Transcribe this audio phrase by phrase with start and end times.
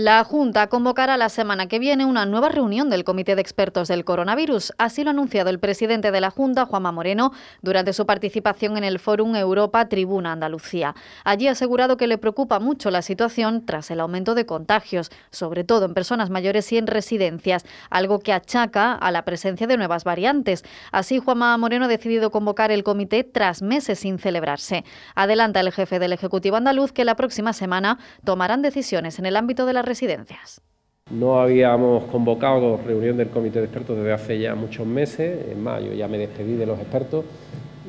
[0.00, 4.04] La Junta convocará la semana que viene una nueva reunión del Comité de Expertos del
[4.04, 4.72] Coronavirus.
[4.78, 7.32] Así lo ha anunciado el presidente de la Junta, Juanma Moreno,
[7.62, 10.94] durante su participación en el Fórum Europa Tribuna Andalucía.
[11.24, 15.64] Allí ha asegurado que le preocupa mucho la situación tras el aumento de contagios, sobre
[15.64, 20.04] todo en personas mayores y en residencias, algo que achaca a la presencia de nuevas
[20.04, 20.62] variantes.
[20.92, 24.84] Así, Juanma Moreno ha decidido convocar el comité tras meses sin celebrarse.
[25.16, 29.66] Adelanta el jefe del Ejecutivo andaluz que la próxima semana tomarán decisiones en el ámbito
[29.66, 30.60] de la residencias.
[31.10, 35.94] No habíamos convocado reunión del comité de expertos desde hace ya muchos meses, en mayo
[35.94, 37.24] ya me despedí de los expertos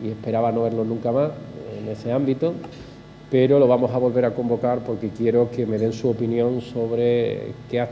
[0.02, 1.31] y esperaba no verlos nunca más
[1.77, 2.53] en ese ámbito,
[3.30, 7.52] pero lo vamos a volver a convocar porque quiero que me den su opinión sobre
[7.70, 7.85] qué,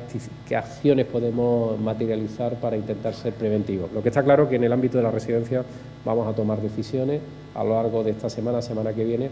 [0.47, 3.91] qué acciones podemos materializar para intentar ser preventivos.
[3.91, 5.63] Lo que está claro es que en el ámbito de la residencia
[6.05, 7.19] vamos a tomar decisiones
[7.53, 9.29] a lo largo de esta semana, semana que viene,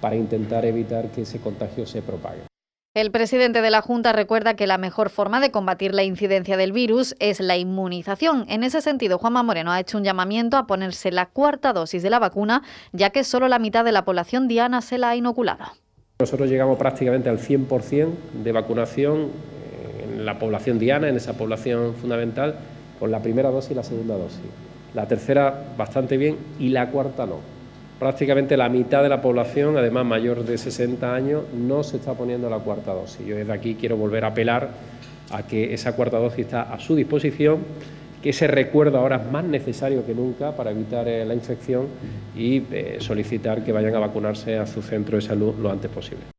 [0.00, 2.47] para intentar evitar que ese contagio se propague.
[2.98, 6.72] El presidente de la Junta recuerda que la mejor forma de combatir la incidencia del
[6.72, 8.44] virus es la inmunización.
[8.48, 12.10] En ese sentido, Juanma Moreno ha hecho un llamamiento a ponerse la cuarta dosis de
[12.10, 15.66] la vacuna, ya que solo la mitad de la población diana se la ha inoculado.
[16.18, 18.08] Nosotros llegamos prácticamente al 100%
[18.42, 19.30] de vacunación
[20.02, 22.56] en la población diana, en esa población fundamental,
[22.98, 24.40] con la primera dosis y la segunda dosis.
[24.94, 27.57] La tercera bastante bien y la cuarta no
[27.98, 32.48] prácticamente la mitad de la población, además mayor de 60 años, no se está poniendo
[32.48, 33.26] la cuarta dosis.
[33.26, 34.70] Yo desde aquí quiero volver a apelar
[35.30, 37.58] a que esa cuarta dosis está a su disposición,
[38.22, 41.86] que ese recuerdo ahora es más necesario que nunca para evitar eh, la infección
[42.36, 46.37] y eh, solicitar que vayan a vacunarse a su centro de salud lo antes posible.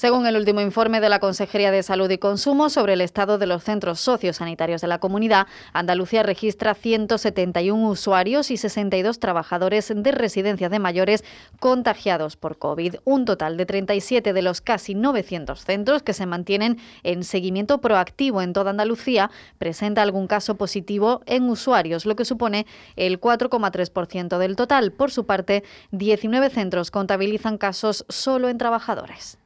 [0.00, 3.46] Según el último informe de la Consejería de Salud y Consumo sobre el estado de
[3.46, 10.70] los centros sociosanitarios de la comunidad, Andalucía registra 171 usuarios y 62 trabajadores de residencias
[10.70, 11.22] de mayores
[11.58, 12.94] contagiados por COVID.
[13.04, 18.40] Un total de 37 de los casi 900 centros que se mantienen en seguimiento proactivo
[18.40, 22.64] en toda Andalucía presenta algún caso positivo en usuarios, lo que supone
[22.96, 24.92] el 4,3% del total.
[24.92, 29.39] Por su parte, 19 centros contabilizan casos solo en trabajadores.